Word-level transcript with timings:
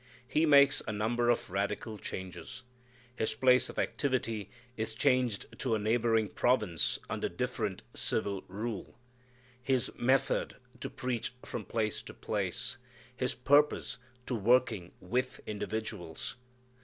He 0.27 0.47
makes 0.47 0.81
a 0.87 0.91
number 0.91 1.29
of 1.29 1.51
radical 1.51 1.99
changes. 1.99 2.63
His 3.15 3.35
place 3.35 3.69
of 3.69 3.77
activity 3.77 4.49
is 4.75 4.95
changed 4.95 5.45
to 5.59 5.75
a 5.75 5.77
neighboring 5.77 6.27
province 6.29 6.97
under 7.07 7.29
different 7.29 7.83
civil 7.93 8.43
rule; 8.47 8.97
His 9.61 9.91
method, 9.95 10.55
to 10.79 10.89
preaching 10.89 11.35
from 11.45 11.65
place 11.65 12.01
to 12.01 12.15
place; 12.15 12.77
His 13.15 13.35
purpose, 13.35 13.97
to 14.25 14.33
working 14.33 14.91
with 14.99 15.39
individuals. 15.45 16.35